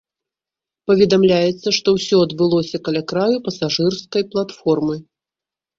[0.91, 4.95] Паведамляецца, што ўсё адбылося каля краю пасажырскай платформы.